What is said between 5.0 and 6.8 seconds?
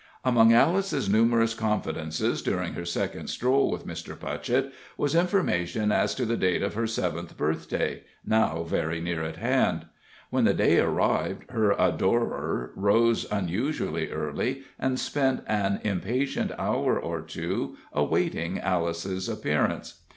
information as to the date of